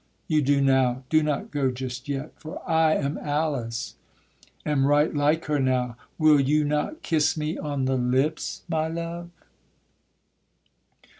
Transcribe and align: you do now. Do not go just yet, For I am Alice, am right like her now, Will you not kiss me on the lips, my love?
you 0.27 0.41
do 0.41 0.59
now. 0.61 1.03
Do 1.11 1.21
not 1.21 1.51
go 1.51 1.69
just 1.69 2.09
yet, 2.09 2.31
For 2.35 2.67
I 2.67 2.95
am 2.95 3.19
Alice, 3.19 3.97
am 4.65 4.87
right 4.87 5.13
like 5.13 5.45
her 5.45 5.59
now, 5.59 5.95
Will 6.17 6.39
you 6.39 6.63
not 6.65 7.03
kiss 7.03 7.37
me 7.37 7.55
on 7.55 7.85
the 7.85 7.97
lips, 7.97 8.63
my 8.67 8.87
love? 8.87 9.29